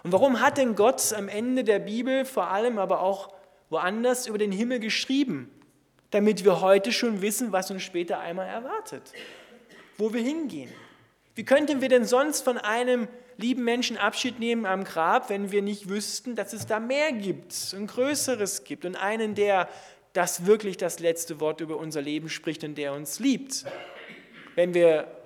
Und 0.02 0.12
warum 0.12 0.40
hat 0.40 0.58
denn 0.58 0.74
Gott 0.74 1.12
am 1.12 1.28
Ende 1.28 1.64
der 1.64 1.78
Bibel 1.78 2.24
vor 2.24 2.48
allem, 2.48 2.78
aber 2.78 3.00
auch 3.00 3.32
woanders 3.68 4.26
über 4.26 4.38
den 4.38 4.52
Himmel 4.52 4.80
geschrieben? 4.80 5.50
Damit 6.10 6.44
wir 6.44 6.62
heute 6.62 6.90
schon 6.90 7.20
wissen, 7.20 7.52
was 7.52 7.70
uns 7.70 7.82
später 7.82 8.18
einmal 8.18 8.48
erwartet, 8.48 9.12
wo 9.98 10.14
wir 10.14 10.22
hingehen. 10.22 10.72
Wie 11.34 11.44
könnten 11.44 11.82
wir 11.82 11.90
denn 11.90 12.06
sonst 12.06 12.42
von 12.42 12.56
einem 12.56 13.08
lieben 13.36 13.62
Menschen 13.62 13.98
Abschied 13.98 14.38
nehmen 14.38 14.64
am 14.64 14.84
Grab, 14.84 15.28
wenn 15.28 15.52
wir 15.52 15.60
nicht 15.60 15.90
wüssten, 15.90 16.34
dass 16.34 16.54
es 16.54 16.66
da 16.66 16.80
mehr 16.80 17.12
gibt, 17.12 17.74
ein 17.76 17.86
größeres 17.86 18.64
gibt 18.64 18.86
und 18.86 18.96
einen, 18.96 19.34
der 19.34 19.68
das 20.14 20.46
wirklich 20.46 20.78
das 20.78 20.98
letzte 20.98 21.40
Wort 21.40 21.60
über 21.60 21.76
unser 21.76 22.00
Leben 22.00 22.30
spricht 22.30 22.64
und 22.64 22.76
der 22.76 22.94
uns 22.94 23.20
liebt? 23.20 23.66
Wenn 24.54 24.72
wir 24.72 25.17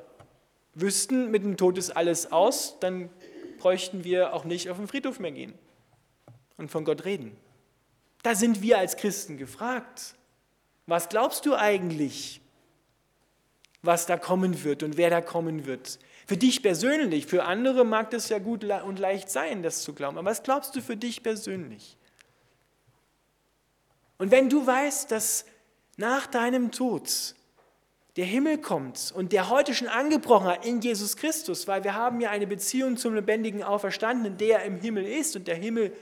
wüssten, 0.75 1.31
mit 1.31 1.45
dem 1.45 1.57
Tod 1.57 1.79
ist 1.79 1.91
alles 1.91 2.33
aus, 2.33 2.79
dann 2.81 3.11
bräuchten 3.59 4.05
wir 4.05 4.35
auch 4.35 4.45
nicht 4.45 4.71
auf 4.71 4.77
den 4.77 4.89
Friedhof 4.89 5.21
mehr 5.21 5.33
gehen 5.33 5.55
und 6.57 6.71
von 6.71 6.85
Gott 6.85 7.05
reden. 7.05 7.37
Da 8.23 8.35
sind 8.35 8.63
wir 8.63 8.79
als 8.79 8.97
Christen 8.97 9.37
gefragt. 9.37 10.15
Was 10.87 11.09
glaubst 11.09 11.47
du 11.47 11.55
eigentlich, 11.55 12.41
was 13.83 14.07
da 14.07 14.17
kommen 14.17 14.65
wird 14.65 14.83
und 14.83 14.97
wer 14.97 15.11
da 15.11 15.21
kommen 15.21 15.67
wird? 15.67 15.99
Für 16.27 16.37
dich 16.37 16.63
persönlich, 16.63 17.27
für 17.27 17.45
andere 17.45 17.85
mag 17.85 18.11
das 18.11 18.29
ja 18.29 18.39
gut 18.39 18.65
und 18.65 18.99
leicht 18.99 19.31
sein, 19.31 19.63
das 19.63 19.83
zu 19.83 19.93
glauben, 19.93 20.19
aber 20.19 20.31
was 20.31 20.43
glaubst 20.43 20.75
du 20.77 20.81
für 20.81 20.97
dich 20.97 21.23
persönlich? 21.23 21.97
Und 24.19 24.31
wenn 24.31 24.49
du 24.49 24.65
weißt, 24.65 25.11
dass 25.11 25.45
nach 25.97 26.27
deinem 26.27 26.71
Tod 26.71 27.35
der 28.17 28.27
Himmel 28.27 28.59
kommt 28.59 29.13
und 29.17 29.33
der 29.33 29.49
heute 29.49 29.75
schon 29.75 29.89
angebrochen 29.89 30.47
hat 30.47 30.67
in 30.67 30.81
Jesus 30.81 31.17
Christus, 31.17 31.67
weil 31.67 31.83
wir 31.83 31.95
haben 31.95 32.21
ja 32.21 32.31
eine 32.31 32.47
Beziehung 32.47 32.97
zum 32.97 33.15
lebendigen 33.15 33.63
Auferstandenen, 33.63 34.37
der 34.37 34.65
im 34.65 34.79
Himmel 34.79 35.07
ist 35.07 35.35
und 35.35 35.49
der 35.49 35.55
Himmel 35.55 35.93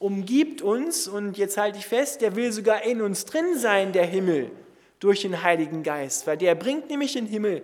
umgibt 0.00 0.62
uns 0.62 1.06
und 1.06 1.38
jetzt 1.38 1.56
halte 1.56 1.78
ich 1.78 1.86
fest, 1.86 2.22
der 2.22 2.34
will 2.34 2.50
sogar 2.50 2.82
in 2.82 3.00
uns 3.02 3.24
drin 3.24 3.56
sein, 3.56 3.92
der 3.92 4.06
Himmel, 4.06 4.50
durch 4.98 5.22
den 5.22 5.42
Heiligen 5.42 5.82
Geist, 5.82 6.26
weil 6.26 6.36
der 6.36 6.54
bringt 6.54 6.90
nämlich 6.90 7.14
den 7.14 7.26
Himmel 7.26 7.62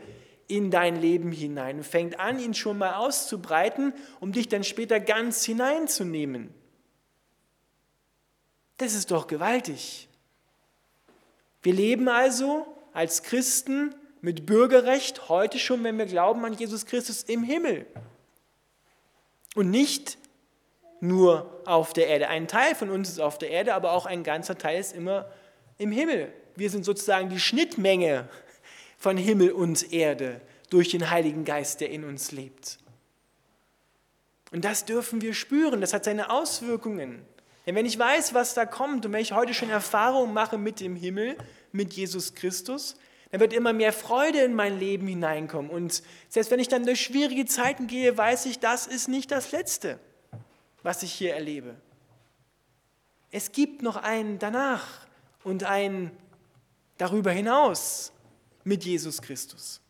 in 0.49 0.71
dein 0.71 1.01
Leben 1.01 1.33
hinein 1.33 1.79
und 1.79 1.85
fängt 1.85 2.21
an, 2.21 2.39
ihn 2.39 2.55
schon 2.55 2.79
mal 2.79 2.95
auszubreiten, 2.95 3.93
um 4.21 4.33
dich 4.33 4.49
dann 4.49 4.65
später 4.65 5.01
ganz 5.01 5.45
hineinzunehmen. 5.45 6.55
Das 8.79 8.95
ist 8.95 9.11
doch 9.11 9.27
gewaltig. 9.27 10.09
Wir 11.63 11.73
leben 11.73 12.09
also 12.09 12.76
als 12.97 13.23
Christen 13.23 13.95
mit 14.23 14.47
Bürgerrecht 14.47 15.29
heute 15.29 15.59
schon, 15.59 15.85
wenn 15.85 15.99
wir 15.99 16.07
glauben 16.07 16.43
an 16.47 16.55
Jesus 16.55 16.87
Christus, 16.87 17.25
im 17.25 17.43
Himmel. 17.43 17.85
Und 19.55 19.71
nicht 19.71 20.17
nur 21.01 21.61
auf 21.67 21.93
der 21.93 22.07
Erde. 22.07 22.29
Ein 22.29 22.49
Teil 22.49 22.75
von 22.75 22.89
uns 22.89 23.11
ist 23.11 23.21
auf 23.21 23.37
der 23.37 23.51
Erde, 23.51 23.75
aber 23.75 23.93
auch 23.93 24.07
ein 24.07 24.25
ganzer 24.25 24.57
Teil 24.57 24.81
ist 24.81 24.97
immer 24.97 25.31
im 25.77 25.93
Himmel. 25.93 26.33
Wir 26.55 26.71
sind 26.71 26.87
sozusagen 26.87 27.29
die 27.29 27.39
Schnittmenge 27.39 28.31
von 28.97 29.19
Himmel 29.19 29.53
und 29.53 29.93
Erde 29.93 30.41
durch 30.71 30.89
den 30.89 31.11
Heiligen 31.11 31.45
Geist, 31.45 31.83
der 31.83 31.91
in 31.91 32.03
uns 32.03 32.33
lebt. 32.33 32.79
Und 34.53 34.65
das 34.65 34.87
dürfen 34.87 35.21
wir 35.21 35.35
spüren, 35.35 35.83
das 35.83 35.93
hat 35.93 36.05
seine 36.05 36.31
Auswirkungen. 36.31 37.27
Denn 37.67 37.75
wenn 37.75 37.87
ich 37.87 37.99
weiß, 37.99 38.33
was 38.33 38.55
da 38.55 38.65
kommt 38.65 39.05
und 39.05 39.13
wenn 39.13 39.21
ich 39.21 39.33
heute 39.33 39.53
schon 39.53 39.71
Erfahrungen 39.71 40.33
mache 40.33 40.57
mit 40.57 40.79
dem 40.81 40.95
Himmel, 40.95 41.37
mit 41.73 41.93
Jesus 41.93 42.35
Christus, 42.35 42.95
dann 43.31 43.41
wird 43.41 43.53
immer 43.53 43.73
mehr 43.73 43.93
Freude 43.93 44.39
in 44.39 44.55
mein 44.55 44.79
Leben 44.79 45.09
hineinkommen. 45.09 45.71
Und 45.71 46.03
selbst 46.29 46.51
wenn 46.53 46.61
ich 46.61 46.69
dann 46.69 46.87
durch 46.87 47.01
schwierige 47.01 47.45
Zeiten 47.45 47.89
gehe, 47.89 48.17
weiß 48.17 48.47
ich, 48.47 48.61
das 48.61 48.87
ist 48.87 49.09
nicht 49.09 49.33
das 49.33 49.51
Letzte, 49.51 49.99
was 50.85 51.03
ich 51.03 51.13
hier 51.13 51.35
erlebe. 51.35 51.75
Es 53.33 53.51
gibt 53.51 53.83
noch 53.83 53.97
einen 53.97 54.39
danach 54.39 55.07
und 55.43 55.65
einen 55.65 56.13
darüber 56.99 57.33
hinaus 57.33 58.13
mit 58.63 58.85
Jesus 58.85 59.21
Christus. 59.21 59.81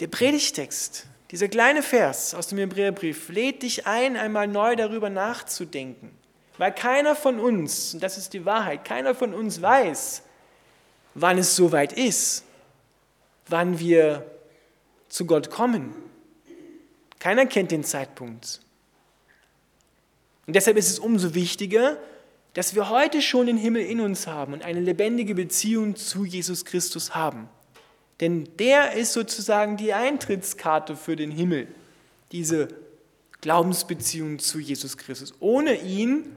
Der 0.00 0.06
Predigtext, 0.06 1.06
dieser 1.32 1.48
kleine 1.48 1.82
Vers 1.82 2.34
aus 2.34 2.48
dem 2.48 2.58
Hebräerbrief, 2.58 3.30
lädt 3.30 3.62
dich 3.62 3.86
ein, 3.86 4.18
einmal 4.18 4.46
neu 4.46 4.76
darüber 4.76 5.08
nachzudenken. 5.08 6.10
Weil 6.58 6.72
keiner 6.72 7.16
von 7.16 7.40
uns, 7.40 7.94
und 7.94 8.02
das 8.02 8.18
ist 8.18 8.34
die 8.34 8.44
Wahrheit, 8.44 8.84
keiner 8.84 9.14
von 9.14 9.32
uns 9.32 9.62
weiß, 9.62 10.22
wann 11.14 11.38
es 11.38 11.56
soweit 11.56 11.94
ist, 11.94 12.44
wann 13.48 13.78
wir 13.78 14.30
zu 15.08 15.24
Gott 15.24 15.50
kommen. 15.50 15.94
Keiner 17.18 17.46
kennt 17.46 17.70
den 17.70 17.82
Zeitpunkt. 17.82 18.60
Und 20.46 20.54
deshalb 20.54 20.76
ist 20.76 20.90
es 20.90 20.98
umso 20.98 21.34
wichtiger, 21.34 21.96
dass 22.52 22.74
wir 22.74 22.90
heute 22.90 23.22
schon 23.22 23.46
den 23.46 23.56
Himmel 23.56 23.82
in 23.82 24.00
uns 24.00 24.26
haben 24.26 24.52
und 24.52 24.62
eine 24.62 24.80
lebendige 24.80 25.34
Beziehung 25.34 25.96
zu 25.96 26.26
Jesus 26.26 26.66
Christus 26.66 27.14
haben. 27.14 27.48
Denn 28.22 28.48
der 28.60 28.92
ist 28.92 29.14
sozusagen 29.14 29.76
die 29.76 29.92
Eintrittskarte 29.92 30.94
für 30.94 31.16
den 31.16 31.32
Himmel, 31.32 31.66
diese 32.30 32.68
Glaubensbeziehung 33.40 34.38
zu 34.38 34.60
Jesus 34.60 34.96
Christus. 34.96 35.34
Ohne 35.40 35.74
ihn 35.74 36.36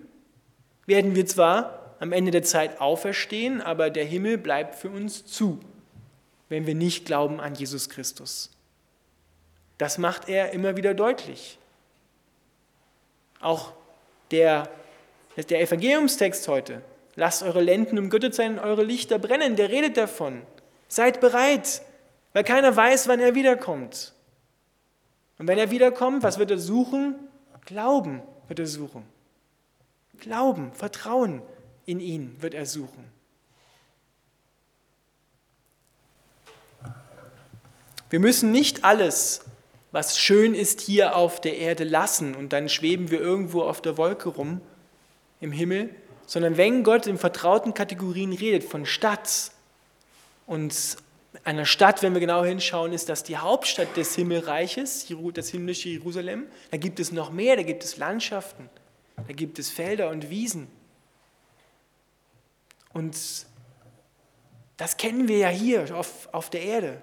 werden 0.87 1.15
wir 1.15 1.27
zwar 1.27 1.95
am 1.99 2.11
Ende 2.11 2.31
der 2.31 2.41
Zeit 2.41 2.81
auferstehen, 2.81 3.61
aber 3.61 3.91
der 3.91 4.03
Himmel 4.03 4.39
bleibt 4.39 4.73
für 4.73 4.89
uns 4.89 5.27
zu, 5.27 5.59
wenn 6.49 6.65
wir 6.65 6.73
nicht 6.73 7.05
glauben 7.05 7.39
an 7.39 7.53
Jesus 7.53 7.87
Christus. 7.87 8.49
Das 9.77 9.99
macht 9.99 10.27
er 10.27 10.53
immer 10.53 10.77
wieder 10.77 10.95
deutlich. 10.95 11.59
Auch 13.39 13.73
der, 14.31 14.71
der 15.37 15.61
Evangeliumstext 15.61 16.47
heute, 16.47 16.81
lasst 17.15 17.43
eure 17.43 17.61
Lenden 17.61 17.99
umgöttet 17.99 18.33
sein 18.33 18.53
und 18.53 18.65
eure 18.65 18.83
Lichter 18.83 19.19
brennen, 19.19 19.55
der 19.55 19.69
redet 19.69 19.97
davon. 19.97 20.41
Seid 20.87 21.21
bereit, 21.21 21.81
weil 22.33 22.43
keiner 22.43 22.75
weiß, 22.75 23.07
wann 23.07 23.19
er 23.19 23.35
wiederkommt. 23.35 24.13
Und 25.37 25.47
wenn 25.47 25.57
er 25.57 25.71
wiederkommt, 25.71 26.23
was 26.23 26.39
wird 26.39 26.51
er 26.51 26.57
suchen? 26.57 27.15
Glauben 27.65 28.21
wird 28.47 28.59
er 28.59 28.67
suchen. 28.67 29.03
Glauben, 30.19 30.71
Vertrauen 30.73 31.41
in 31.85 31.99
ihn 31.99 32.35
wird 32.39 32.53
er 32.53 32.65
suchen. 32.65 33.05
Wir 38.09 38.19
müssen 38.19 38.51
nicht 38.51 38.83
alles 38.85 39.41
was 39.95 40.19
schön 40.19 40.53
ist 40.53 40.81
hier 40.81 41.15
auf 41.15 41.39
der 41.39 41.57
Erde 41.57 41.85
lassen 41.85 42.35
und 42.35 42.51
dann 42.51 42.67
schweben 42.67 43.11
wir 43.11 43.21
irgendwo 43.21 43.61
auf 43.61 43.79
der 43.81 43.97
Wolke 43.97 44.27
rum 44.27 44.59
im 45.39 45.53
Himmel, 45.53 45.89
sondern 46.25 46.57
wenn 46.57 46.83
Gott 46.83 47.07
in 47.07 47.17
vertrauten 47.17 47.73
Kategorien 47.73 48.33
redet 48.33 48.65
von 48.65 48.85
Stadt 48.85 49.51
und 50.45 50.97
einer 51.43 51.65
Stadt, 51.65 52.01
wenn 52.01 52.13
wir 52.13 52.21
genau 52.21 52.43
hinschauen, 52.43 52.93
ist 52.93 53.09
das 53.09 53.23
die 53.23 53.37
Hauptstadt 53.37 53.97
des 53.97 54.15
Himmelreiches, 54.15 55.07
das 55.33 55.49
himmlische 55.49 55.89
Jerusalem. 55.89 56.47
Da 56.71 56.77
gibt 56.77 56.99
es 56.99 57.11
noch 57.11 57.31
mehr, 57.31 57.55
da 57.55 57.63
gibt 57.63 57.83
es 57.83 57.97
Landschaften, 57.97 58.69
da 59.27 59.33
gibt 59.33 59.59
es 59.59 59.69
Felder 59.69 60.09
und 60.09 60.29
Wiesen. 60.29 60.67
Und 62.93 63.17
das 64.77 64.97
kennen 64.97 65.27
wir 65.27 65.37
ja 65.37 65.49
hier 65.49 65.95
auf, 65.95 66.29
auf 66.31 66.49
der 66.49 66.61
Erde. 66.61 67.01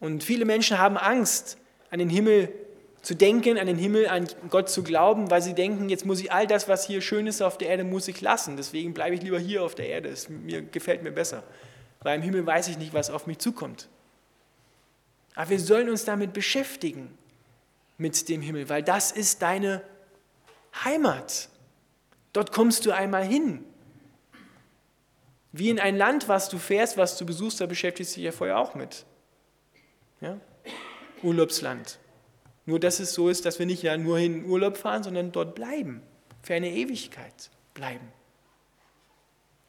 Und 0.00 0.22
viele 0.22 0.44
Menschen 0.44 0.78
haben 0.78 0.96
Angst, 0.96 1.58
an 1.90 1.98
den 1.98 2.10
Himmel 2.10 2.52
zu 3.02 3.14
denken, 3.14 3.58
an 3.58 3.66
den 3.66 3.78
Himmel, 3.78 4.08
an 4.08 4.28
Gott 4.50 4.68
zu 4.68 4.82
glauben, 4.82 5.30
weil 5.30 5.40
sie 5.40 5.54
denken, 5.54 5.88
jetzt 5.88 6.04
muss 6.04 6.20
ich 6.20 6.30
all 6.30 6.46
das, 6.46 6.68
was 6.68 6.86
hier 6.86 7.00
schön 7.00 7.26
ist 7.26 7.40
auf 7.40 7.56
der 7.56 7.68
Erde, 7.68 7.84
muss 7.84 8.08
ich 8.08 8.20
lassen. 8.20 8.56
Deswegen 8.56 8.92
bleibe 8.92 9.14
ich 9.14 9.22
lieber 9.22 9.38
hier 9.38 9.62
auf 9.62 9.74
der 9.74 9.88
Erde. 9.88 10.10
Es 10.10 10.28
mir, 10.28 10.62
gefällt 10.62 11.02
mir 11.02 11.12
besser. 11.12 11.42
Weil 12.00 12.16
im 12.16 12.22
Himmel 12.22 12.46
weiß 12.46 12.68
ich 12.68 12.78
nicht, 12.78 12.94
was 12.94 13.10
auf 13.10 13.26
mich 13.26 13.38
zukommt. 13.38 13.88
Aber 15.34 15.50
wir 15.50 15.60
sollen 15.60 15.88
uns 15.88 16.04
damit 16.04 16.32
beschäftigen, 16.32 17.16
mit 17.98 18.28
dem 18.28 18.40
Himmel, 18.40 18.68
weil 18.68 18.82
das 18.82 19.10
ist 19.10 19.42
deine 19.42 19.82
Heimat. 20.84 21.48
Dort 22.32 22.52
kommst 22.52 22.86
du 22.86 22.92
einmal 22.92 23.24
hin. 23.24 23.64
Wie 25.52 25.70
in 25.70 25.80
ein 25.80 25.96
Land, 25.96 26.28
was 26.28 26.48
du 26.48 26.58
fährst, 26.58 26.96
was 26.96 27.18
du 27.18 27.26
besuchst, 27.26 27.60
da 27.60 27.66
beschäftigst 27.66 28.12
du 28.12 28.20
dich 28.20 28.26
ja 28.26 28.32
vorher 28.32 28.58
auch 28.58 28.74
mit. 28.74 29.04
Ja? 30.20 30.38
Urlaubsland. 31.22 31.98
Nur 32.66 32.78
dass 32.78 33.00
es 33.00 33.14
so 33.14 33.28
ist, 33.28 33.44
dass 33.44 33.58
wir 33.58 33.66
nicht 33.66 33.82
ja 33.82 33.96
nur 33.96 34.18
in 34.18 34.44
Urlaub 34.44 34.76
fahren, 34.76 35.02
sondern 35.02 35.32
dort 35.32 35.54
bleiben, 35.54 36.02
für 36.42 36.54
eine 36.54 36.70
Ewigkeit 36.70 37.50
bleiben. 37.74 38.12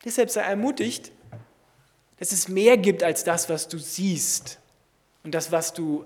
Deshalb 0.06 0.30
sei 0.30 0.42
ermutigt, 0.42 1.12
dass 2.20 2.34
es 2.34 2.50
mehr 2.50 2.78
gibt 2.78 3.02
als 3.02 3.24
das, 3.24 3.50
was 3.50 3.68
du 3.68 3.78
siehst 3.78 4.60
und 5.24 5.34
das, 5.34 5.52
was 5.52 5.74
du 5.74 6.06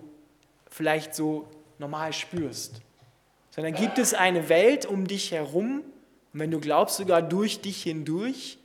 vielleicht 0.69 1.15
so 1.15 1.47
normal 1.79 2.13
spürst. 2.13 2.81
Sondern 3.51 3.73
gibt 3.73 3.97
es 3.97 4.13
eine 4.13 4.47
Welt 4.49 4.85
um 4.85 5.07
dich 5.07 5.31
herum, 5.31 5.83
und 6.33 6.39
wenn 6.39 6.51
du 6.51 6.59
glaubst, 6.59 6.97
sogar 6.97 7.21
durch 7.21 7.61
dich 7.61 7.83
hindurch, 7.83 8.57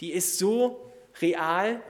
die 0.00 0.12
ist 0.12 0.38
so 0.38 0.90
real, 1.20 1.80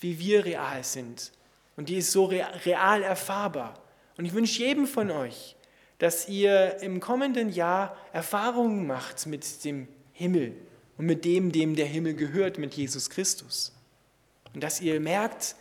wie 0.00 0.18
wir 0.18 0.44
real 0.44 0.84
sind. 0.84 1.32
Und 1.76 1.88
die 1.88 1.96
ist 1.96 2.12
so 2.12 2.26
real 2.26 3.02
erfahrbar. 3.02 3.74
Und 4.18 4.26
ich 4.26 4.34
wünsche 4.34 4.62
jedem 4.62 4.86
von 4.86 5.10
euch, 5.10 5.56
dass 5.98 6.28
ihr 6.28 6.80
im 6.82 7.00
kommenden 7.00 7.50
Jahr 7.50 7.96
Erfahrungen 8.12 8.86
macht 8.86 9.26
mit 9.26 9.64
dem 9.64 9.88
Himmel 10.12 10.54
und 10.98 11.06
mit 11.06 11.24
dem, 11.24 11.52
dem 11.52 11.76
der 11.76 11.86
Himmel 11.86 12.14
gehört, 12.14 12.58
mit 12.58 12.74
Jesus 12.74 13.08
Christus. 13.08 13.72
Und 14.54 14.62
dass 14.62 14.80
ihr 14.80 15.00
merkt, 15.00 15.56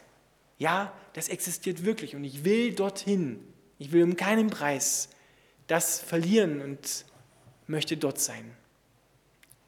ja, 0.58 0.93
das 1.13 1.30
existiert 1.30 1.86
wirklich 1.86 2.15
und 2.15 2.23
ich 2.23 2.43
will 2.43 2.73
dorthin. 2.73 3.39
Ich 3.78 3.91
will 3.91 4.04
um 4.04 4.15
keinen 4.15 4.49
Preis 4.49 5.10
das 5.69 5.99
verlieren 5.99 6.62
und 6.62 7.06
möchte 7.67 7.95
dort 7.95 8.19
sein. 8.19 8.52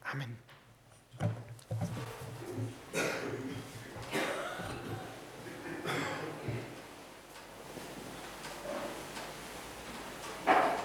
Amen. 0.02 0.36